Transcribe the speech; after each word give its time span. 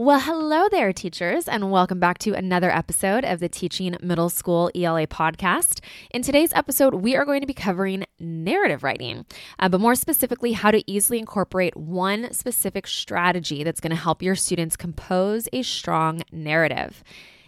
Well, 0.00 0.20
hello 0.20 0.66
there, 0.70 0.94
teachers, 0.94 1.46
and 1.46 1.70
welcome 1.70 2.00
back 2.00 2.16
to 2.20 2.32
another 2.32 2.70
episode 2.70 3.22
of 3.22 3.38
the 3.38 3.50
Teaching 3.50 3.98
Middle 4.00 4.30
School 4.30 4.70
ELA 4.74 5.06
podcast. 5.06 5.80
In 6.10 6.22
today's 6.22 6.54
episode, 6.54 6.94
we 6.94 7.16
are 7.16 7.26
going 7.26 7.42
to 7.42 7.46
be 7.46 7.52
covering 7.52 8.06
narrative 8.18 8.82
writing, 8.82 9.26
uh, 9.58 9.68
but 9.68 9.78
more 9.78 9.94
specifically, 9.94 10.52
how 10.52 10.70
to 10.70 10.82
easily 10.90 11.18
incorporate 11.18 11.76
one 11.76 12.32
specific 12.32 12.86
strategy 12.86 13.62
that's 13.62 13.78
going 13.78 13.90
to 13.90 13.94
help 13.94 14.22
your 14.22 14.36
students 14.36 14.74
compose 14.74 15.50
a 15.52 15.60
strong 15.60 16.22
narrative. 16.32 17.04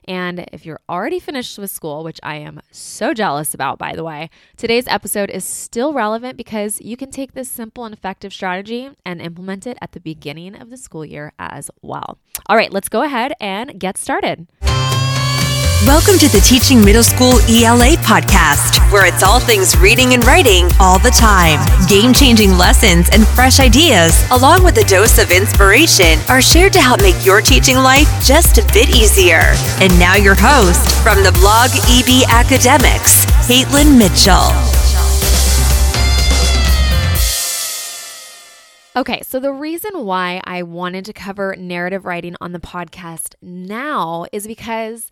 And 0.06 0.46
if 0.52 0.66
you're 0.66 0.80
already 0.88 1.20
finished 1.20 1.58
with 1.58 1.70
school, 1.70 2.04
which 2.04 2.20
I 2.22 2.36
am 2.36 2.60
so 2.70 3.14
jealous 3.14 3.54
about, 3.54 3.78
by 3.78 3.94
the 3.94 4.04
way, 4.04 4.30
today's 4.56 4.86
episode 4.88 5.30
is 5.30 5.44
still 5.44 5.92
relevant 5.92 6.36
because 6.36 6.80
you 6.80 6.96
can 6.96 7.10
take 7.10 7.32
this 7.32 7.48
simple 7.48 7.84
and 7.84 7.94
effective 7.94 8.32
strategy 8.32 8.90
and 9.04 9.20
implement 9.20 9.66
it 9.66 9.78
at 9.80 9.92
the 9.92 10.00
beginning 10.00 10.54
of 10.54 10.70
the 10.70 10.76
school 10.76 11.04
year 11.04 11.32
as 11.38 11.70
well. 11.82 12.18
All 12.46 12.56
right, 12.56 12.72
let's 12.72 12.88
go 12.88 13.02
ahead 13.02 13.34
and 13.40 13.78
get 13.78 13.96
started. 13.96 14.48
Welcome 15.84 16.16
to 16.18 16.28
the 16.28 16.40
Teaching 16.46 16.84
Middle 16.84 17.02
School 17.02 17.40
ELA 17.50 17.98
podcast, 18.06 18.78
where 18.92 19.04
it's 19.04 19.24
all 19.24 19.40
things 19.40 19.76
reading 19.76 20.14
and 20.14 20.24
writing 20.24 20.68
all 20.78 21.00
the 21.00 21.10
time. 21.10 21.58
Game 21.88 22.12
changing 22.12 22.52
lessons 22.52 23.08
and 23.12 23.26
fresh 23.26 23.58
ideas, 23.58 24.14
along 24.30 24.62
with 24.62 24.78
a 24.78 24.84
dose 24.84 25.18
of 25.18 25.32
inspiration, 25.32 26.20
are 26.28 26.40
shared 26.40 26.72
to 26.74 26.80
help 26.80 27.02
make 27.02 27.26
your 27.26 27.40
teaching 27.40 27.74
life 27.74 28.06
just 28.22 28.58
a 28.58 28.66
bit 28.72 28.94
easier. 28.94 29.42
And 29.80 29.90
now, 29.98 30.14
your 30.14 30.36
host 30.38 31.02
from 31.02 31.24
the 31.24 31.32
blog 31.42 31.70
EB 31.90 32.30
Academics, 32.30 33.26
Caitlin 33.50 33.98
Mitchell. 33.98 34.54
Okay, 38.94 39.22
so 39.22 39.40
the 39.40 39.52
reason 39.52 40.04
why 40.04 40.40
I 40.44 40.62
wanted 40.62 41.06
to 41.06 41.12
cover 41.12 41.56
narrative 41.58 42.04
writing 42.04 42.36
on 42.40 42.52
the 42.52 42.60
podcast 42.60 43.34
now 43.42 44.26
is 44.32 44.46
because 44.46 45.10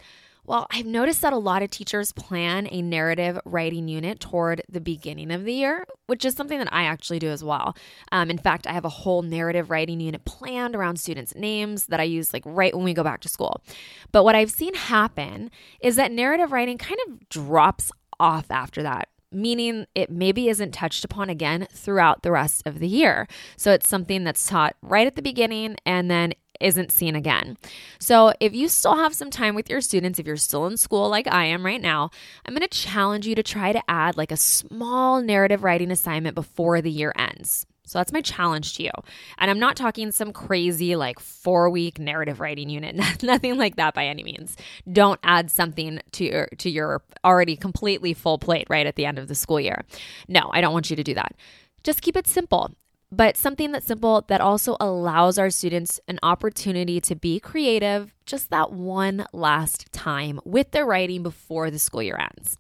well, 0.51 0.67
I've 0.73 0.85
noticed 0.85 1.23
that 1.23 1.33
a 1.33 1.39
lot 1.39 1.63
of 1.63 1.71
teachers 1.71 2.11
plan 2.11 2.67
a 2.73 2.83
narrative 2.83 3.39
writing 3.45 3.87
unit 3.87 4.19
toward 4.19 4.63
the 4.69 4.81
beginning 4.81 5.31
of 5.31 5.45
the 5.45 5.53
year, 5.53 5.87
which 6.09 6.25
is 6.25 6.35
something 6.35 6.59
that 6.59 6.73
I 6.73 6.87
actually 6.87 7.21
do 7.21 7.29
as 7.29 7.45
well. 7.45 7.77
Um, 8.11 8.31
in 8.31 8.37
fact, 8.37 8.67
I 8.67 8.73
have 8.73 8.85
a 8.85 8.89
whole 8.89 9.23
narrative 9.23 9.71
writing 9.71 10.01
unit 10.01 10.25
planned 10.25 10.75
around 10.75 10.99
students' 10.99 11.37
names 11.37 11.87
that 11.87 12.01
I 12.01 12.03
use 12.03 12.33
like 12.33 12.43
right 12.45 12.75
when 12.75 12.83
we 12.83 12.95
go 12.95 13.05
back 13.05 13.21
to 13.21 13.29
school. 13.29 13.63
But 14.11 14.25
what 14.25 14.35
I've 14.35 14.51
seen 14.51 14.75
happen 14.75 15.53
is 15.79 15.95
that 15.95 16.11
narrative 16.11 16.51
writing 16.51 16.79
kind 16.79 16.99
of 17.07 17.29
drops 17.29 17.93
off 18.19 18.51
after 18.51 18.83
that 18.83 19.09
meaning 19.33 19.87
it 19.95 20.11
maybe 20.11 20.49
isn't 20.49 20.73
touched 20.73 21.05
upon 21.05 21.31
again 21.31 21.69
throughout 21.73 22.25
the 22.25 22.33
rest 22.33 22.67
of 22.67 22.81
the 22.81 22.89
year. 22.89 23.29
So 23.57 23.71
it's 23.71 23.87
something 23.87 24.25
that's 24.25 24.45
taught 24.49 24.75
right 24.83 25.07
at 25.07 25.15
the 25.15 25.23
beginning 25.23 25.77
and 25.87 26.11
then 26.11 26.33
isn't 26.61 26.93
seen 26.93 27.17
again. 27.17 27.57
So, 27.99 28.33
if 28.41 28.55
you 28.55 28.69
still 28.69 28.97
have 28.97 29.15
some 29.15 29.31
time 29.31 29.55
with 29.55 29.71
your 29.71 29.81
students, 29.81 30.19
if 30.19 30.27
you're 30.27 30.37
still 30.37 30.67
in 30.67 30.77
school 30.77 31.09
like 31.09 31.27
I 31.27 31.47
am 31.47 31.65
right 31.65 31.81
now, 31.81 32.11
I'm 32.45 32.55
going 32.55 32.67
to 32.67 32.69
challenge 32.69 33.27
you 33.27 33.35
to 33.35 33.43
try 33.43 33.73
to 33.73 33.83
add 33.89 34.17
like 34.17 34.33
a 34.33 34.37
small 34.37 35.21
narrative 35.23 35.65
writing 35.65 35.91
assignment 35.91 36.35
before 36.35 36.81
the 36.81 36.91
year 36.91 37.13
ends. 37.17 37.67
So 37.91 37.99
that's 37.99 38.13
my 38.13 38.21
challenge 38.21 38.77
to 38.77 38.85
you. 38.85 38.93
And 39.39 39.51
I'm 39.51 39.59
not 39.59 39.77
talking 39.77 40.13
some 40.13 40.33
crazy 40.33 40.95
like 40.95 41.19
four 41.19 41.69
week 41.71 41.99
narrative 41.99 42.39
writing 42.39 42.71
unit, 42.71 42.95
nothing 43.25 43.59
like 43.59 43.75
that 43.77 43.95
by 43.95 44.07
any 44.07 44.23
means. 44.23 44.57
Don't 44.93 45.19
add 45.25 45.51
something 45.51 46.01
to 46.13 46.25
your, 46.25 46.47
to 46.59 46.71
your 46.71 47.03
already 47.25 47.57
completely 47.57 48.15
full 48.15 48.39
plate 48.39 48.69
right 48.71 48.87
at 48.87 48.95
the 48.95 49.07
end 49.07 49.19
of 49.19 49.27
the 49.27 49.35
school 49.35 49.59
year. 49.59 49.85
No, 50.29 50.51
I 50.53 50.61
don't 50.61 50.73
want 50.73 50.89
you 50.89 50.95
to 50.95 51.03
do 51.03 51.15
that. 51.15 51.35
Just 51.83 52.01
keep 52.01 52.17
it 52.17 52.29
simple 52.29 52.71
but 53.13 53.37
something 53.37 53.73
that's 53.73 53.87
simple 53.87 54.25
that 54.29 54.41
also 54.41 54.77
allows 54.81 55.39
our 55.39 55.51
students 55.51 56.01
an 56.07 56.19
opportunity 56.23 57.01
to 57.01 57.15
be 57.15 57.41
creative 57.41 58.15
just 58.25 58.51
that 58.51 58.73
one 58.73 59.27
last 59.33 59.93
time 59.93 60.41
with 60.45 60.71
their 60.71 60.87
writing 60.87 61.23
before 61.23 61.71
the 61.71 61.79
school 61.79 62.03
year 62.03 62.19
ends. 62.19 62.57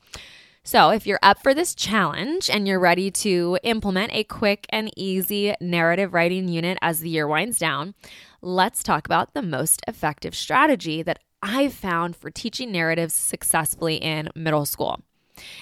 So, 0.63 0.91
if 0.91 1.07
you're 1.07 1.19
up 1.23 1.43
for 1.43 1.55
this 1.55 1.75
challenge 1.75 2.51
and 2.51 2.69
you're 2.69 2.79
ready 2.79 3.11
to 3.11 3.59
implement 3.63 4.13
a 4.13 4.25
quick 4.25 4.67
and 4.69 4.91
easy 4.95 5.55
narrative 5.61 6.13
writing 6.13 6.49
unit 6.49 6.77
as 6.83 7.01
the 7.01 7.09
year 7.09 7.27
winds 7.27 7.59
down, 7.59 7.95
let's 8.43 8.83
talk 8.83 9.07
about 9.07 9.33
the 9.33 9.43
most 9.43 9.83
effective 9.89 10.35
strategy 10.35 11.03
that 11.03 11.21
I've 11.43 11.73
found 11.73 12.15
for 12.15 12.31
teaching 12.31 12.71
narratives 12.71 13.15
successfully 13.15 13.97
in 13.97 14.29
middle 14.35 14.67
school. 14.67 15.01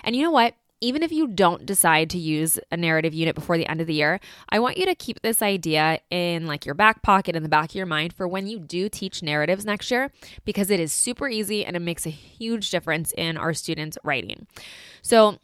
And 0.02 0.16
you 0.16 0.24
know 0.24 0.32
what? 0.32 0.54
Even 0.80 1.02
if 1.02 1.10
you 1.10 1.26
don't 1.26 1.66
decide 1.66 2.10
to 2.10 2.18
use 2.18 2.58
a 2.70 2.76
narrative 2.76 3.12
unit 3.12 3.34
before 3.34 3.56
the 3.56 3.68
end 3.68 3.80
of 3.80 3.86
the 3.86 3.94
year, 3.94 4.20
I 4.48 4.58
want 4.60 4.78
you 4.78 4.86
to 4.86 4.94
keep 4.94 5.20
this 5.22 5.42
idea 5.42 5.98
in 6.10 6.46
like 6.46 6.64
your 6.64 6.74
back 6.74 7.02
pocket 7.02 7.34
in 7.34 7.42
the 7.42 7.48
back 7.48 7.70
of 7.70 7.74
your 7.74 7.86
mind 7.86 8.12
for 8.12 8.28
when 8.28 8.46
you 8.46 8.58
do 8.58 8.88
teach 8.88 9.22
narratives 9.22 9.64
next 9.64 9.90
year 9.90 10.12
because 10.44 10.70
it 10.70 10.80
is 10.80 10.92
super 10.92 11.28
easy 11.28 11.64
and 11.64 11.74
it 11.76 11.80
makes 11.80 12.06
a 12.06 12.10
huge 12.10 12.70
difference 12.70 13.12
in 13.16 13.36
our 13.36 13.52
students' 13.52 13.98
writing. 14.04 14.46
So, 15.02 15.38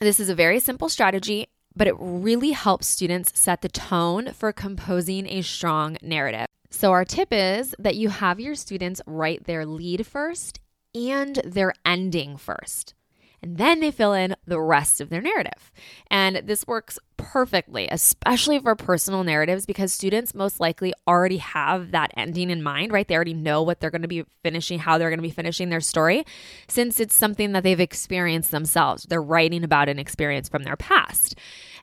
this 0.00 0.18
is 0.18 0.28
a 0.28 0.34
very 0.34 0.58
simple 0.58 0.88
strategy, 0.88 1.48
but 1.76 1.86
it 1.86 1.94
really 1.98 2.52
helps 2.52 2.86
students 2.86 3.38
set 3.38 3.60
the 3.60 3.68
tone 3.68 4.32
for 4.32 4.50
composing 4.52 5.26
a 5.26 5.42
strong 5.42 5.98
narrative. 6.02 6.46
So, 6.70 6.90
our 6.92 7.04
tip 7.04 7.28
is 7.30 7.74
that 7.78 7.96
you 7.96 8.08
have 8.08 8.40
your 8.40 8.54
students 8.54 9.02
write 9.06 9.44
their 9.44 9.66
lead 9.66 10.06
first 10.06 10.60
and 10.94 11.36
their 11.44 11.74
ending 11.84 12.36
first 12.36 12.94
and 13.42 13.58
then 13.58 13.80
they 13.80 13.90
fill 13.90 14.12
in 14.12 14.36
the 14.46 14.60
rest 14.60 15.00
of 15.00 15.10
their 15.10 15.20
narrative. 15.20 15.72
And 16.10 16.42
this 16.44 16.66
works 16.66 16.98
perfectly, 17.16 17.88
especially 17.90 18.58
for 18.58 18.74
personal 18.76 19.24
narratives, 19.24 19.66
because 19.66 19.92
students 19.92 20.34
most 20.34 20.60
likely 20.60 20.92
already 21.06 21.38
have 21.38 21.90
that 21.90 22.12
ending 22.16 22.50
in 22.50 22.62
mind, 22.62 22.92
right? 22.92 23.06
They 23.06 23.14
already 23.14 23.34
know 23.34 23.62
what 23.62 23.80
they're 23.80 23.90
going 23.90 24.02
to 24.02 24.08
be 24.08 24.24
finishing, 24.42 24.78
how 24.78 24.98
they're 24.98 25.10
going 25.10 25.18
to 25.18 25.22
be 25.22 25.30
finishing 25.30 25.70
their 25.70 25.80
story, 25.80 26.24
since 26.68 27.00
it's 27.00 27.14
something 27.14 27.52
that 27.52 27.62
they've 27.62 27.80
experienced 27.80 28.50
themselves. 28.50 29.04
They're 29.08 29.22
writing 29.22 29.64
about 29.64 29.88
an 29.88 29.98
experience 29.98 30.48
from 30.48 30.62
their 30.62 30.76
past. 30.76 31.36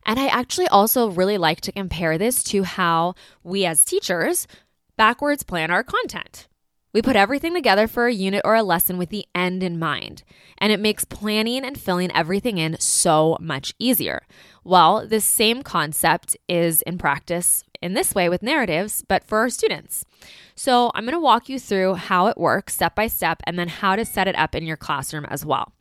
And 0.06 0.20
I 0.20 0.28
actually 0.28 0.68
also 0.68 1.10
really 1.10 1.38
like 1.38 1.62
to 1.62 1.72
compare 1.72 2.18
this 2.18 2.44
to 2.46 2.64
how 2.64 3.16
we 3.44 3.66
as 3.66 3.84
teachers 3.84 4.48
backwards 4.98 5.44
plan 5.44 5.72
our 5.72 5.84
content. 5.84 6.49
We 6.92 7.04
put 7.04 7.16
everything 7.16 7.54
together 7.54 7.88
for 7.88 8.08
a 8.08 8.14
unit 8.14 8.42
or 8.44 8.56
a 8.56 8.64
lesson 8.64 8.98
with 8.98 9.10
the 9.10 9.26
end 9.36 9.62
in 9.62 9.78
mind, 9.78 10.24
and 10.58 10.72
it 10.72 10.80
makes 10.80 11.06
planning 11.06 11.64
and 11.64 11.80
filling 11.80 12.12
everything 12.16 12.58
in 12.58 12.80
so 12.80 13.38
much 13.40 13.76
easier. 13.78 14.26
Well, 14.64 15.06
this 15.06 15.24
same 15.24 15.62
concept 15.62 16.36
is 16.48 16.82
in 16.82 16.98
practice 16.98 17.64
in 17.80 17.94
this 17.94 18.16
way 18.16 18.28
with 18.28 18.42
narratives, 18.42 19.04
but 19.08 19.24
for 19.24 19.38
our 19.38 19.50
students. 19.50 20.04
So, 20.60 20.92
I'm 20.94 21.06
going 21.06 21.14
to 21.14 21.22
walk 21.22 21.48
you 21.48 21.58
through 21.58 21.94
how 21.94 22.28
it 22.28 22.38
works 22.38 22.74
step 22.74 22.94
by 22.94 23.08
step 23.08 23.42
and 23.46 23.58
then 23.58 23.70
how 23.70 23.96
to 23.96 24.04
set 24.04 24.28
it 24.28 24.38
up 24.38 24.54
in 24.54 24.66
your 24.66 24.76
classroom 24.76 25.24
as 25.30 25.46
well. 25.46 25.72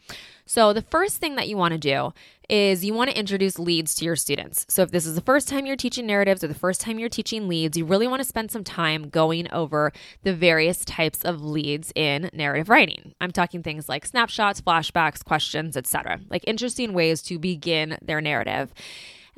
So, 0.47 0.73
the 0.73 0.83
first 0.83 1.17
thing 1.17 1.35
that 1.35 1.49
you 1.49 1.57
want 1.57 1.73
to 1.73 1.79
do 1.79 2.13
is 2.49 2.85
you 2.85 2.95
want 2.95 3.11
to 3.11 3.19
introduce 3.19 3.59
leads 3.59 3.97
to 3.97 4.05
your 4.05 4.15
students. 4.15 4.65
So, 4.69 4.83
if 4.83 4.93
this 4.93 5.05
is 5.05 5.17
the 5.17 5.21
first 5.21 5.49
time 5.49 5.67
you're 5.67 5.75
teaching 5.75 6.07
narratives 6.07 6.45
or 6.45 6.47
the 6.47 6.55
first 6.55 6.81
time 6.81 7.01
you're 7.01 7.09
teaching 7.09 7.49
leads, 7.49 7.77
you 7.77 7.85
really 7.85 8.07
want 8.07 8.21
to 8.21 8.25
spend 8.25 8.53
some 8.53 8.63
time 8.63 9.09
going 9.09 9.51
over 9.51 9.93
the 10.23 10.33
various 10.33 10.85
types 10.85 11.25
of 11.25 11.43
leads 11.43 11.93
in 11.97 12.31
narrative 12.33 12.69
writing. 12.69 13.15
I'm 13.21 13.33
talking 13.33 13.65
things 13.65 13.89
like 13.89 14.07
snapshots, 14.07 14.61
flashbacks, 14.61 15.25
questions, 15.25 15.77
etc. 15.77 16.21
Like 16.31 16.45
interesting 16.47 16.93
ways 16.93 17.21
to 17.23 17.41
begin 17.41 17.99
their 18.01 18.21
narrative. 18.21 18.73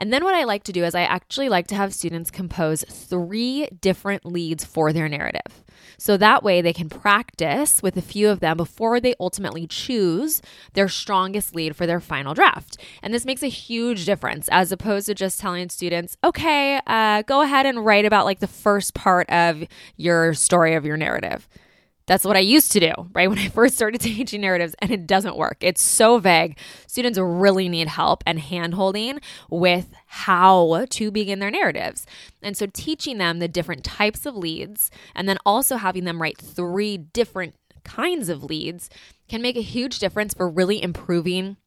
And 0.01 0.11
then 0.11 0.25
what 0.25 0.35
I 0.35 0.45
like 0.45 0.65
to 0.65 0.73
do 0.73 0.83
is 0.83 0.95
I 0.95 1.03
actually 1.03 1.51
like 1.51 1.67
to 1.67 1.75
have 1.75 1.93
students 1.93 2.31
compose 2.31 2.85
three 2.85 3.69
different 3.83 4.25
leads 4.25 4.65
for 4.65 4.95
their 4.95 5.11
narrative. 5.11 5.63
So 5.99 6.17
that 6.17 6.43
way 6.43 6.63
they 6.63 6.73
can 6.73 6.89
practice 6.89 7.83
with 7.83 7.99
a 7.99 8.03
few 8.03 8.31
of 8.31 8.41
them 8.41 8.57
before 8.57 8.99
they 8.99 9.15
ultimately 9.21 9.67
choose 9.67 10.41
their 10.73 10.89
strongest 10.89 11.55
lead 11.55 11.77
for 11.77 11.87
their 11.87 12.01
final 12.01 12.33
draft. 12.33 12.79
And 13.03 13.13
this 13.13 13.27
makes 13.27 13.43
a 13.43 13.49
huge 13.49 14.07
difference 14.07 14.49
as 14.51 14.73
opposed 14.73 15.07
to 15.07 15.15
just 15.15 15.39
telling 15.39 15.69
students, 15.69 16.17
okay, 16.25 16.81
uh, 16.87 17.21
go 17.23 17.43
ahead 17.43 17.67
and 17.67 17.85
write 17.85 18.07
about 18.07 18.25
like 18.25 18.41
the 18.41 18.47
first 18.47 18.95
part 18.95 19.29
of 19.29 19.63
your 19.99 20.33
story 20.33 20.75
of 20.75 20.87
your 20.87 20.97
narrative. 20.97 21.47
That's 22.11 22.25
what 22.25 22.37
I 22.37 22.41
used 22.41 22.73
to 22.73 22.81
do, 22.81 22.93
right? 23.13 23.29
When 23.29 23.39
I 23.39 23.47
first 23.47 23.77
started 23.77 24.01
teaching 24.01 24.41
narratives, 24.41 24.75
and 24.81 24.91
it 24.91 25.07
doesn't 25.07 25.37
work. 25.37 25.59
It's 25.61 25.81
so 25.81 26.19
vague. 26.19 26.59
Students 26.89 27.21
really 27.21 27.69
need 27.69 27.87
help 27.87 28.25
and 28.27 28.41
hand 28.41 28.75
holding 28.75 29.21
with 29.49 29.93
how 30.07 30.87
to 30.91 31.13
begin 31.13 31.39
their 31.39 31.53
narratives. 31.53 32.07
And 32.43 32.57
so, 32.57 32.67
teaching 32.67 33.19
them 33.19 33.39
the 33.39 33.47
different 33.47 33.85
types 33.85 34.27
of 34.27 34.35
leads 34.35 34.91
and 35.15 35.29
then 35.29 35.39
also 35.47 35.77
having 35.77 36.03
them 36.03 36.21
write 36.21 36.37
three 36.37 36.97
different 36.97 37.55
kinds 37.85 38.29
of 38.29 38.43
leads 38.43 38.91
can 39.29 39.41
make 39.41 39.57
a 39.57 39.63
huge 39.63 40.01
difference 40.01 40.35
for 40.35 40.51
really 40.51 40.83
improving 40.83 41.59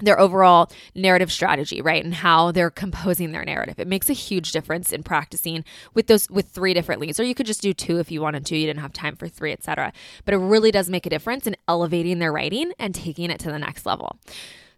their 0.00 0.18
overall 0.18 0.70
narrative 0.94 1.30
strategy, 1.30 1.80
right? 1.80 2.04
And 2.04 2.14
how 2.14 2.52
they're 2.52 2.70
composing 2.70 3.32
their 3.32 3.44
narrative. 3.44 3.78
It 3.78 3.88
makes 3.88 4.10
a 4.10 4.14
huge 4.14 4.52
difference 4.52 4.92
in 4.92 5.02
practicing 5.02 5.64
with 5.94 6.06
those 6.06 6.30
with 6.30 6.48
three 6.48 6.74
different 6.74 7.00
leads. 7.00 7.20
Or 7.20 7.24
you 7.24 7.34
could 7.34 7.46
just 7.46 7.62
do 7.62 7.72
two 7.72 7.98
if 7.98 8.10
you 8.10 8.20
wanted 8.20 8.46
to. 8.46 8.56
You 8.56 8.66
didn't 8.66 8.80
have 8.80 8.92
time 8.92 9.16
for 9.16 9.28
three, 9.28 9.52
etc. 9.52 9.92
But 10.24 10.34
it 10.34 10.38
really 10.38 10.70
does 10.70 10.88
make 10.88 11.06
a 11.06 11.10
difference 11.10 11.46
in 11.46 11.56
elevating 11.68 12.18
their 12.18 12.32
writing 12.32 12.72
and 12.78 12.94
taking 12.94 13.30
it 13.30 13.38
to 13.40 13.50
the 13.50 13.58
next 13.58 13.86
level. 13.86 14.18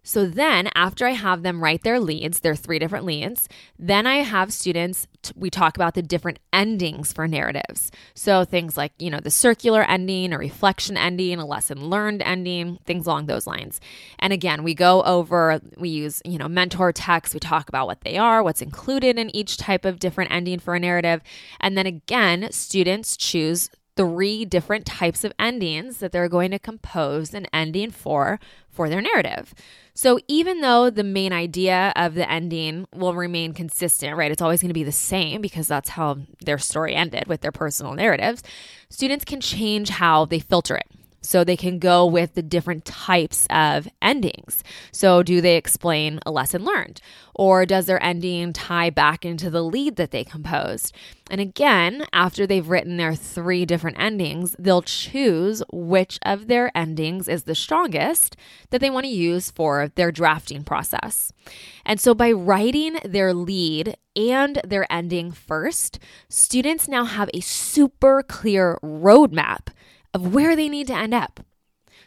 So 0.06 0.24
then, 0.24 0.70
after 0.76 1.04
I 1.04 1.10
have 1.10 1.42
them 1.42 1.60
write 1.60 1.82
their 1.82 1.98
leads, 1.98 2.38
their 2.38 2.54
three 2.54 2.78
different 2.78 3.04
leads, 3.04 3.48
then 3.76 4.06
I 4.06 4.18
have 4.18 4.52
students, 4.52 5.08
we 5.34 5.50
talk 5.50 5.76
about 5.76 5.94
the 5.94 6.00
different 6.00 6.38
endings 6.52 7.12
for 7.12 7.26
narratives. 7.26 7.90
So 8.14 8.44
things 8.44 8.76
like, 8.76 8.92
you 9.00 9.10
know, 9.10 9.18
the 9.18 9.32
circular 9.32 9.82
ending, 9.82 10.32
a 10.32 10.38
reflection 10.38 10.96
ending, 10.96 11.40
a 11.40 11.44
lesson 11.44 11.90
learned 11.90 12.22
ending, 12.22 12.78
things 12.84 13.08
along 13.08 13.26
those 13.26 13.48
lines. 13.48 13.80
And 14.20 14.32
again, 14.32 14.62
we 14.62 14.74
go 14.74 15.02
over, 15.02 15.60
we 15.76 15.88
use, 15.88 16.22
you 16.24 16.38
know, 16.38 16.46
mentor 16.46 16.92
texts, 16.92 17.34
we 17.34 17.40
talk 17.40 17.68
about 17.68 17.88
what 17.88 18.02
they 18.02 18.16
are, 18.16 18.44
what's 18.44 18.62
included 18.62 19.18
in 19.18 19.34
each 19.34 19.56
type 19.56 19.84
of 19.84 19.98
different 19.98 20.30
ending 20.30 20.60
for 20.60 20.76
a 20.76 20.80
narrative. 20.80 21.20
And 21.58 21.76
then 21.76 21.86
again, 21.86 22.52
students 22.52 23.16
choose 23.16 23.70
three 23.96 24.44
different 24.44 24.86
types 24.86 25.24
of 25.24 25.32
endings 25.38 25.98
that 25.98 26.12
they're 26.12 26.28
going 26.28 26.50
to 26.50 26.58
compose 26.58 27.34
an 27.34 27.46
ending 27.52 27.90
for 27.90 28.38
for 28.70 28.88
their 28.88 29.00
narrative. 29.00 29.54
So 29.94 30.20
even 30.28 30.60
though 30.60 30.90
the 30.90 31.02
main 31.02 31.32
idea 31.32 31.92
of 31.96 32.14
the 32.14 32.30
ending 32.30 32.86
will 32.94 33.14
remain 33.14 33.54
consistent, 33.54 34.14
right? 34.14 34.30
It's 34.30 34.42
always 34.42 34.60
going 34.60 34.68
to 34.68 34.74
be 34.74 34.84
the 34.84 34.92
same 34.92 35.40
because 35.40 35.66
that's 35.66 35.88
how 35.90 36.18
their 36.44 36.58
story 36.58 36.94
ended 36.94 37.26
with 37.26 37.40
their 37.40 37.52
personal 37.52 37.94
narratives. 37.94 38.42
Students 38.90 39.24
can 39.24 39.40
change 39.40 39.88
how 39.88 40.26
they 40.26 40.38
filter 40.38 40.76
it. 40.76 40.86
So 41.26 41.42
they 41.42 41.56
can 41.56 41.78
go 41.78 42.06
with 42.06 42.34
the 42.34 42.42
different 42.42 42.84
types 42.84 43.46
of 43.50 43.88
endings. 44.00 44.62
So, 44.92 45.22
do 45.22 45.40
they 45.40 45.56
explain 45.56 46.20
a 46.24 46.30
lesson 46.30 46.64
learned? 46.64 47.00
Or 47.34 47.66
does 47.66 47.86
their 47.86 48.02
ending 48.02 48.52
tie 48.52 48.90
back 48.90 49.24
into 49.24 49.50
the 49.50 49.62
lead 49.62 49.96
that 49.96 50.12
they 50.12 50.24
composed? 50.24 50.94
And 51.28 51.40
again, 51.40 52.06
after 52.12 52.46
they've 52.46 52.68
written 52.68 52.96
their 52.96 53.14
three 53.14 53.66
different 53.66 53.98
endings, 53.98 54.54
they'll 54.58 54.82
choose 54.82 55.62
which 55.72 56.18
of 56.24 56.46
their 56.46 56.70
endings 56.76 57.28
is 57.28 57.42
the 57.42 57.54
strongest 57.54 58.36
that 58.70 58.80
they 58.80 58.90
want 58.90 59.04
to 59.04 59.12
use 59.12 59.50
for 59.50 59.88
their 59.96 60.12
drafting 60.12 60.62
process. 60.62 61.32
And 61.84 62.00
so, 62.00 62.14
by 62.14 62.30
writing 62.30 62.98
their 63.04 63.34
lead 63.34 63.96
and 64.14 64.60
their 64.64 64.90
ending 64.90 65.32
first, 65.32 65.98
students 66.28 66.88
now 66.88 67.04
have 67.04 67.28
a 67.34 67.40
super 67.40 68.22
clear 68.22 68.78
roadmap 68.82 69.68
of 70.16 70.34
where 70.34 70.56
they 70.56 70.68
need 70.68 70.86
to 70.86 70.96
end 70.96 71.12
up. 71.12 71.40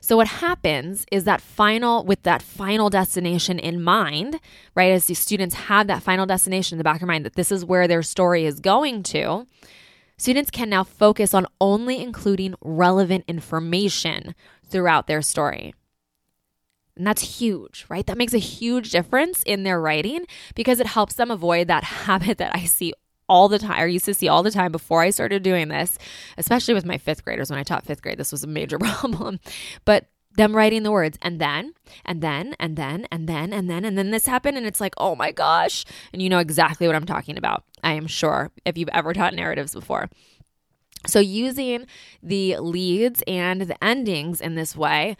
So 0.01 0.17
what 0.17 0.27
happens 0.27 1.05
is 1.11 1.25
that 1.25 1.41
final 1.41 2.03
with 2.03 2.23
that 2.23 2.41
final 2.41 2.89
destination 2.89 3.59
in 3.59 3.83
mind, 3.83 4.39
right? 4.73 4.91
As 4.91 5.05
the 5.05 5.13
students 5.13 5.55
have 5.55 5.85
that 5.87 6.01
final 6.01 6.25
destination 6.25 6.75
in 6.75 6.77
the 6.79 6.83
back 6.83 6.95
of 6.95 7.01
their 7.01 7.07
mind 7.07 7.25
that 7.25 7.35
this 7.35 7.51
is 7.51 7.63
where 7.63 7.87
their 7.87 8.01
story 8.01 8.45
is 8.45 8.59
going 8.59 9.03
to, 9.03 9.45
students 10.17 10.49
can 10.49 10.69
now 10.69 10.83
focus 10.83 11.35
on 11.35 11.45
only 11.61 12.01
including 12.01 12.55
relevant 12.61 13.25
information 13.27 14.33
throughout 14.65 15.05
their 15.05 15.21
story. 15.21 15.75
And 16.97 17.05
that's 17.05 17.39
huge, 17.39 17.85
right? 17.89 18.07
That 18.07 18.17
makes 18.17 18.33
a 18.33 18.39
huge 18.39 18.89
difference 18.89 19.43
in 19.43 19.63
their 19.63 19.79
writing 19.79 20.25
because 20.55 20.79
it 20.79 20.87
helps 20.87 21.13
them 21.13 21.29
avoid 21.29 21.67
that 21.67 21.83
habit 22.07 22.39
that 22.39 22.55
I 22.55 22.65
see 22.65 22.93
all 23.29 23.47
the 23.47 23.59
time, 23.59 23.79
I 23.79 23.85
used 23.85 24.05
to 24.05 24.13
see 24.13 24.27
all 24.27 24.43
the 24.43 24.51
time 24.51 24.71
before 24.71 25.01
I 25.01 25.11
started 25.11 25.43
doing 25.43 25.69
this, 25.69 25.97
especially 26.37 26.73
with 26.73 26.85
my 26.85 26.97
fifth 26.97 27.23
graders. 27.23 27.49
When 27.49 27.59
I 27.59 27.63
taught 27.63 27.85
fifth 27.85 28.01
grade, 28.01 28.17
this 28.17 28.31
was 28.31 28.43
a 28.43 28.47
major 28.47 28.77
problem. 28.79 29.39
But 29.85 30.07
them 30.35 30.55
writing 30.55 30.83
the 30.83 30.91
words 30.91 31.17
and 31.21 31.39
then 31.39 31.73
and 32.05 32.21
then 32.21 32.55
and 32.59 32.77
then 32.77 33.07
and 33.11 33.27
then 33.27 33.51
and 33.51 33.69
then 33.69 33.83
and 33.83 33.97
then 33.97 34.11
this 34.11 34.25
happened 34.25 34.57
and 34.57 34.65
it's 34.65 34.79
like 34.79 34.93
oh 34.97 35.15
my 35.15 35.31
gosh 35.31 35.85
and 36.13 36.21
you 36.21 36.29
know 36.29 36.37
exactly 36.37 36.87
what 36.87 36.95
i'm 36.95 37.05
talking 37.05 37.37
about 37.37 37.63
i 37.83 37.93
am 37.93 38.07
sure 38.07 38.51
if 38.63 38.77
you've 38.77 38.89
ever 38.89 39.11
taught 39.11 39.33
narratives 39.33 39.73
before 39.73 40.07
so 41.07 41.19
using 41.19 41.85
the 42.21 42.57
leads 42.57 43.23
and 43.27 43.61
the 43.61 43.83
endings 43.83 44.39
in 44.39 44.55
this 44.55 44.77
way 44.77 45.17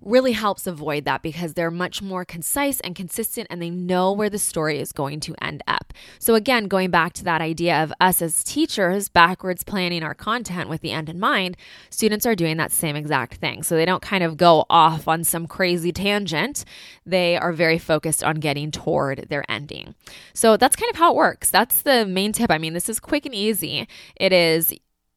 really 0.00 0.32
helps 0.32 0.66
avoid 0.66 1.04
that 1.04 1.22
because 1.22 1.54
they're 1.54 1.70
much 1.70 2.00
more 2.00 2.24
concise 2.24 2.80
and 2.80 2.94
consistent 2.94 3.46
and 3.50 3.60
they 3.60 3.70
know 3.70 4.12
where 4.12 4.30
the 4.30 4.38
story 4.38 4.78
is 4.78 4.92
going 4.92 5.20
to 5.20 5.34
end 5.42 5.62
up. 5.66 5.92
So, 6.18 6.34
again, 6.34 6.68
going 6.68 6.90
back 6.90 7.12
to 7.14 7.24
that 7.24 7.40
idea 7.40 7.82
of 7.82 7.92
us 8.00 8.22
as 8.22 8.44
teachers 8.44 9.08
backwards 9.08 9.64
planning 9.64 10.02
our 10.02 10.14
content 10.14 10.68
with 10.68 10.80
the 10.80 10.92
end 10.92 11.08
in 11.08 11.18
mind, 11.18 11.56
students 11.90 12.26
are 12.26 12.34
doing 12.34 12.56
that 12.58 12.72
same 12.72 12.96
exact 12.96 13.34
thing. 13.34 13.62
So, 13.62 13.76
they 13.76 13.84
don't 13.84 14.02
kind 14.02 14.22
of 14.22 14.36
go 14.36 14.66
off 14.70 15.08
on 15.08 15.24
some 15.24 15.46
crazy 15.46 15.92
tangent, 15.92 16.64
they 17.04 17.36
are 17.36 17.52
very 17.52 17.78
focused 17.78 18.22
on 18.22 18.36
getting 18.36 18.70
toward 18.70 19.26
their 19.28 19.44
ending. 19.50 19.94
So, 20.34 20.56
that's 20.56 20.76
kind 20.76 20.90
of 20.90 20.96
how 20.96 21.12
it 21.12 21.16
works. 21.16 21.50
That's 21.50 21.82
the 21.82 22.06
main 22.06 22.32
tip. 22.32 22.50
I 22.50 22.58
mean, 22.58 22.74
this 22.74 22.88
is 22.88 23.00
quick 23.00 23.26
and 23.26 23.34
easy. 23.34 23.88
It 24.16 24.32
is 24.32 24.72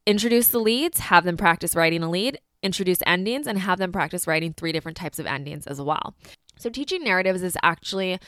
introduce 0.06 0.48
the 0.48 0.60
leads, 0.60 1.00
have 1.00 1.24
them 1.24 1.38
practice 1.38 1.76
writing 1.76 2.02
a 2.04 2.10
lead, 2.10 2.40
introduce 2.64 3.00
endings 3.06 3.48
and 3.48 3.58
have 3.60 3.80
them 3.80 3.92
practice 3.92 4.28
writing 4.28 4.54
three 4.54 4.72
different 4.72 4.98
types 4.98 5.20
of 5.20 5.26
endings 5.26 5.68
as 5.68 5.82
well. 5.82 6.16
So, 6.58 6.70
teaching 6.70 7.04
narratives 7.04 7.42
is 7.42 7.58
actually 7.64 8.20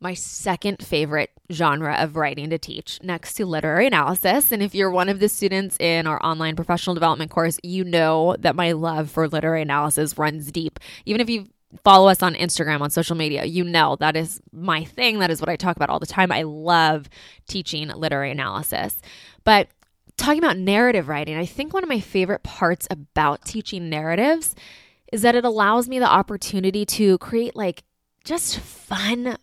my 0.00 0.14
second 0.14 0.82
favorite 0.82 1.30
genre 1.52 1.94
of 1.94 2.16
writing 2.16 2.48
to 2.50 2.58
teach 2.58 2.98
next 3.02 3.34
to 3.34 3.44
literary 3.44 3.86
analysis. 3.86 4.50
And 4.50 4.62
if 4.62 4.74
you're 4.74 4.90
one 4.90 5.10
of 5.10 5.20
the 5.20 5.28
students 5.28 5.76
in 5.78 6.06
our 6.06 6.24
online 6.24 6.56
professional 6.56 6.94
development 6.94 7.30
course, 7.30 7.58
you 7.62 7.84
know 7.84 8.34
that 8.38 8.56
my 8.56 8.72
love 8.72 9.10
for 9.10 9.28
literary 9.28 9.62
analysis 9.62 10.16
runs 10.16 10.50
deep. 10.50 10.80
Even 11.04 11.20
if 11.20 11.28
you 11.28 11.48
follow 11.84 12.08
us 12.08 12.22
on 12.22 12.34
Instagram, 12.34 12.80
on 12.80 12.90
social 12.90 13.14
media, 13.14 13.44
you 13.44 13.62
know 13.62 13.96
that 13.96 14.16
is 14.16 14.40
my 14.52 14.84
thing. 14.84 15.18
That 15.18 15.30
is 15.30 15.40
what 15.40 15.50
I 15.50 15.56
talk 15.56 15.76
about 15.76 15.90
all 15.90 16.00
the 16.00 16.06
time. 16.06 16.32
I 16.32 16.42
love 16.42 17.08
teaching 17.46 17.88
literary 17.88 18.30
analysis. 18.30 19.00
But 19.44 19.68
talking 20.20 20.38
about 20.38 20.58
narrative 20.58 21.08
writing, 21.08 21.36
I 21.36 21.46
think 21.46 21.72
one 21.72 21.82
of 21.82 21.88
my 21.88 22.00
favorite 22.00 22.42
parts 22.42 22.86
about 22.90 23.44
teaching 23.44 23.88
narratives 23.88 24.54
is 25.12 25.22
that 25.22 25.34
it 25.34 25.44
allows 25.44 25.88
me 25.88 25.98
the 25.98 26.10
opportunity 26.10 26.84
to 26.84 27.18
create 27.18 27.56
like 27.56 27.82
just 28.24 28.58
fun 28.60 29.36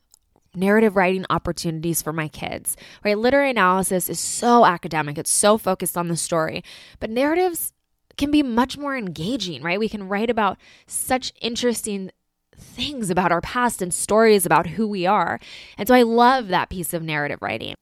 narrative 0.55 0.95
writing 0.95 1.25
opportunities 1.29 2.01
for 2.01 2.13
my 2.13 2.27
kids. 2.27 2.77
Right? 3.03 3.17
Literary 3.17 3.49
analysis 3.49 4.09
is 4.09 4.19
so 4.19 4.65
academic, 4.65 5.17
it's 5.17 5.31
so 5.31 5.57
focused 5.57 5.97
on 5.97 6.07
the 6.07 6.17
story, 6.17 6.63
but 6.99 7.09
narratives 7.09 7.73
can 8.17 8.31
be 8.31 8.41
much 8.41 8.77
more 8.77 8.95
engaging, 8.97 9.61
right? 9.61 9.79
We 9.79 9.89
can 9.89 10.07
write 10.07 10.29
about 10.29 10.57
such 10.87 11.31
interesting 11.41 12.11
things 12.55 13.09
about 13.09 13.31
our 13.31 13.41
past 13.41 13.81
and 13.81 13.93
stories 13.93 14.45
about 14.45 14.67
who 14.67 14.87
we 14.87 15.05
are. 15.05 15.39
And 15.77 15.87
so 15.87 15.93
I 15.93 16.01
love 16.01 16.47
that 16.47 16.69
piece 16.69 16.93
of 16.93 17.03
narrative 17.03 17.39
writing. 17.41 17.75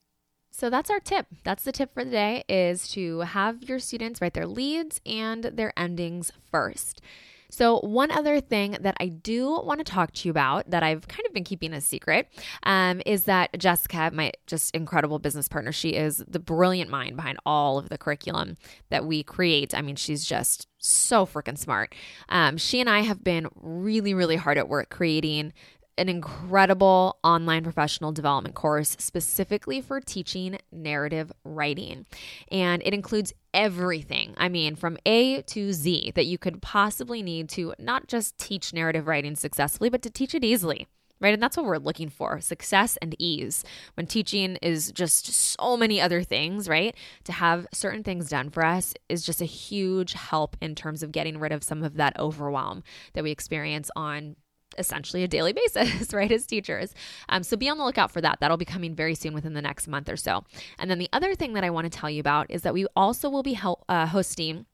So 0.56 0.70
that's 0.70 0.90
our 0.90 1.02
tip. 1.02 1.28
That's 1.44 1.64
the 1.64 1.74
tip 1.74 1.94
for 1.94 2.06
the 2.06 2.12
day 2.12 2.46
is 2.48 2.88
to 2.94 3.20
have 3.20 3.64
your 3.64 3.78
students 3.78 4.22
write 4.22 4.36
their 4.36 4.48
leads 4.48 5.02
and 5.06 5.44
their 5.44 5.74
endings 5.78 6.32
first. 6.50 7.02
So, 7.50 7.80
one 7.80 8.10
other 8.10 8.42
thing 8.42 8.78
that 8.82 8.98
I 9.00 9.08
do 9.08 9.62
want 9.62 9.80
to 9.80 9.84
talk 9.84 10.14
to 10.14 10.28
you 10.28 10.32
about 10.32 10.70
that 10.70 10.82
I've 10.82 11.08
kind 11.08 11.26
of 11.28 11.34
been 11.34 11.44
keeping 11.44 11.74
a 11.74 11.82
secret 11.82 12.28
um, 12.64 13.02
is 13.06 13.26
that 13.26 13.58
Jessica, 13.58 14.12
my 14.14 14.32
just 14.48 14.74
incredible 14.76 15.20
business 15.20 15.48
partner, 15.48 15.72
she 15.72 15.90
is 15.90 16.24
the 16.28 16.40
brilliant 16.40 16.90
mind 16.90 17.16
behind 17.18 17.38
all 17.46 17.78
of 17.78 17.90
the 17.90 17.98
curriculum 17.98 18.58
that 18.90 19.06
we 19.06 19.24
create. 19.24 19.76
I 19.76 19.82
mean, 19.82 19.96
she's 19.96 20.26
just 20.26 20.68
so 20.78 21.26
freaking 21.26 21.58
smart. 21.58 21.94
Um, 22.30 22.58
she 22.58 22.80
and 22.80 22.90
I 22.90 23.02
have 23.02 23.24
been 23.24 23.48
really, 23.56 24.14
really 24.14 24.36
hard 24.36 24.58
at 24.58 24.70
work 24.70 24.90
creating 24.90 25.54
an 25.98 26.10
incredible 26.10 27.18
online 27.24 27.64
professional 27.64 28.12
development 28.12 28.56
course 28.56 28.96
specifically 29.00 29.82
for 29.82 30.02
teaching 30.02 30.58
narrative 30.72 31.32
writing. 31.44 32.06
And 32.52 32.82
it 32.86 32.94
includes 32.94 33.34
everything, 33.54 34.34
I 34.38 34.50
mean, 34.50 34.76
from 34.76 34.98
A 35.06 35.42
to 35.44 35.74
Z, 35.74 36.12
that 36.16 36.26
you 36.26 36.38
could 36.38 36.62
possibly 36.62 37.22
need 37.22 37.50
to 37.50 37.74
not 37.80 38.08
just 38.08 38.38
teach 38.38 38.74
narrative 38.74 39.08
writing 39.08 39.36
successfully, 39.36 39.90
but 39.90 40.02
to 40.02 40.10
teach 40.10 40.36
it 40.36 40.44
easily. 40.44 40.88
Right. 41.22 41.34
And 41.34 41.42
that's 41.42 41.56
what 41.56 41.66
we're 41.66 41.78
looking 41.78 42.10
for 42.10 42.42
success 42.42 42.98
and 43.02 43.16
ease. 43.18 43.64
When 43.94 44.06
teaching 44.06 44.58
is 44.58 44.92
just 44.92 45.28
so 45.28 45.78
many 45.78 46.02
other 46.02 46.24
things, 46.24 46.68
right? 46.68 46.94
To 47.24 47.32
have 47.32 47.68
certain 47.72 48.04
things 48.04 48.30
done 48.30 48.50
for 48.50 48.66
us 48.66 48.94
is 49.08 49.26
just 49.26 49.42
a 49.42 49.46
huge 49.46 50.12
help 50.12 50.58
in 50.62 50.76
terms 50.76 51.04
of 51.04 51.14
getting 51.14 51.40
rid 51.40 51.54
of 51.54 51.64
some 51.64 51.84
of 51.84 51.96
that 51.96 52.20
overwhelm 52.20 52.84
that 53.14 53.24
we 53.24 53.32
experience 53.32 53.90
on 53.96 54.36
essentially 54.78 55.24
a 55.24 55.28
daily 55.28 55.54
basis, 55.76 56.14
right, 56.14 56.32
as 56.32 56.46
teachers. 56.46 56.94
Um, 57.30 57.44
so 57.44 57.58
be 57.58 57.70
on 57.70 57.78
the 57.78 57.86
lookout 57.86 58.12
for 58.12 58.22
that. 58.22 58.40
That'll 58.40 58.58
be 58.58 58.66
coming 58.66 58.96
very 58.96 59.16
soon 59.16 59.34
within 59.34 59.54
the 59.54 59.62
next 59.62 59.88
month 59.88 60.10
or 60.10 60.18
so. 60.18 60.44
And 60.80 60.90
then 60.90 61.00
the 61.00 61.10
other 61.14 61.36
thing 61.36 61.54
that 61.54 61.64
I 61.64 61.70
want 61.70 61.92
to 61.92 61.98
tell 61.98 62.10
you 62.10 62.20
about 62.20 62.50
is 62.50 62.64
that 62.64 62.74
we 62.74 62.86
also 62.96 63.30
will 63.30 63.44
be 63.44 63.60
uh, 63.90 64.08
hosting 64.08 64.66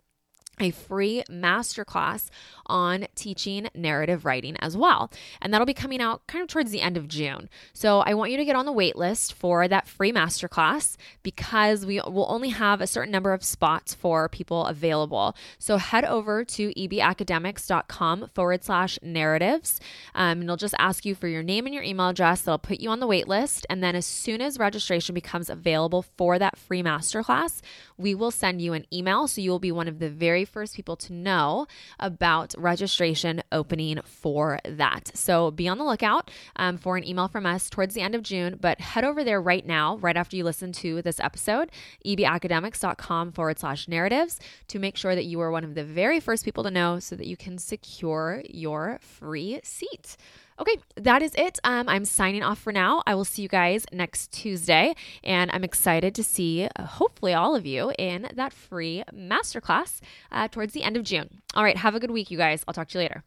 a 0.62 0.72
free 0.72 1.24
masterclass 1.30 2.30
on 2.66 3.08
teaching 3.16 3.68
narrative 3.76 4.26
writing 4.26 4.56
as 4.58 4.78
well. 4.78 5.12
And 5.42 5.54
that'll 5.54 5.66
be 5.66 5.74
coming 5.74 6.02
out 6.02 6.26
kind 6.28 6.42
of 6.42 6.48
towards 6.48 6.72
the 6.72 6.82
end 6.82 6.98
of 6.98 7.08
June. 7.08 7.50
So 7.74 8.00
I 8.00 8.14
want 8.14 8.32
you 8.32 8.38
to 8.38 8.46
get 8.46 8.56
on 8.56 8.66
the 8.66 8.72
wait 8.72 8.96
list 8.96 9.34
for 9.34 9.68
that 9.68 9.88
free 9.88 10.12
masterclass 10.12 10.96
because 11.24 11.86
we 11.86 12.00
will 12.00 12.28
only 12.30 12.50
have 12.50 12.82
a 12.82 12.88
certain 12.88 13.12
number 13.12 13.34
of 13.34 13.44
spots 13.44 13.94
for 13.94 14.30
people 14.30 14.66
available. 14.66 15.36
So 15.60 15.78
head 15.78 16.06
over 16.06 16.46
to 16.46 16.74
ebacademics.com 16.74 18.30
forward 18.34 18.64
slash 18.64 19.00
narratives. 19.02 19.80
Um, 20.16 20.42
and 20.42 20.44
it'll 20.44 20.58
just 20.58 20.76
ask 20.80 21.06
you 21.06 21.16
for 21.16 21.28
your 21.28 21.44
name 21.44 21.66
and 21.66 21.74
your 21.74 21.84
email 21.84 22.10
address. 22.10 22.42
That'll 22.42 22.60
put 22.60 22.80
you 22.80 22.90
on 22.90 23.00
the 23.00 23.08
wait 23.08 23.28
list. 23.28 23.66
And 23.70 23.84
then 23.84 23.96
as 23.96 24.06
soon 24.06 24.42
as 24.42 24.58
registration 24.58 25.14
becomes 25.14 25.50
available 25.50 26.02
for 26.02 26.40
that 26.40 26.58
free 26.58 26.84
masterclass, 26.84 27.62
we 27.98 28.16
will 28.16 28.32
send 28.32 28.62
you 28.62 28.74
an 28.74 28.86
email. 28.94 29.28
So 29.28 29.42
you 29.42 29.52
will 29.52 29.60
be 29.60 29.72
one 29.72 29.88
of 29.88 30.00
the 30.00 30.10
very 30.10 30.46
first 30.52 30.76
people 30.76 30.96
to 30.98 31.14
know 31.14 31.68
about 32.00 32.54
registration 32.58 33.42
opening 33.52 34.00
for 34.04 34.60
that. 34.66 35.12
So 35.16 35.52
be 35.52 35.68
on 35.68 35.78
the 35.78 35.84
lookout 35.84 36.30
um, 36.56 36.78
for 36.78 36.98
an 36.98 37.08
email 37.08 37.28
from 37.28 37.46
us 37.46 37.70
towards 37.70 37.94
the 37.94 38.02
end 38.02 38.16
of 38.16 38.24
June, 38.24 38.58
but 38.60 38.80
head 38.80 39.04
over 39.04 39.24
there 39.24 39.42
right 39.42 39.66
now, 39.66 39.98
right 39.98 40.18
after 40.18 40.36
you 40.36 40.44
listen 40.44 40.72
to 40.74 41.02
this 41.02 41.20
episode, 41.20 41.72
ebacademics.com 42.06 43.32
forward 43.32 43.60
slash 43.60 43.88
narratives 43.88 44.40
to 44.68 44.80
make 44.80 44.98
sure 44.98 45.16
that 45.16 45.26
you 45.26 45.40
are 45.42 45.52
one 45.52 45.64
of 45.64 45.76
the 45.76 45.84
very 45.84 46.20
first 46.20 46.46
people 46.46 46.64
to 46.64 46.72
know 46.72 47.00
so 47.00 47.16
that 47.16 47.28
you 47.28 47.38
can 47.38 47.58
secure 47.58 48.44
your 48.50 49.00
free 49.02 49.60
seat. 49.64 50.18
Okay, 50.60 50.78
that 50.96 51.22
is 51.22 51.34
it. 51.36 51.60
Um, 51.64 51.90
I'm 51.90 52.06
signing 52.06 52.44
off 52.44 52.60
for 52.60 52.72
now. 52.72 53.02
I 53.08 53.16
will 53.16 53.26
see 53.26 53.42
you 53.42 53.48
guys 53.48 53.86
next 53.92 54.32
Tuesday, 54.32 54.94
and 55.24 55.50
I'm 55.52 55.64
excited 55.64 56.14
to 56.16 56.24
see 56.24 56.68
uh, 56.76 56.86
hopefully 56.86 57.34
all 57.34 57.56
of 57.56 57.66
you 57.66 57.92
in 57.98 58.30
that 58.34 58.54
free 58.54 59.04
masterclass 59.14 60.02
uh, 60.32 60.48
towards 60.48 60.74
the 60.74 60.84
end 60.84 60.98
of 60.98 61.04
June. 61.04 61.42
All 61.56 61.64
right, 61.64 61.78
have 61.78 61.96
a 61.96 62.00
good 62.00 62.12
week, 62.12 62.30
you 62.30 62.38
guys. 62.38 62.64
I'll 62.68 62.74
talk 62.74 62.90
to 62.90 63.00
you 63.00 63.04
later. 63.04 63.24